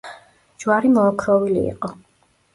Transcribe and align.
ჯვარი 0.63 0.91
მოოქროვილი 0.95 1.63
იყო. 1.75 1.95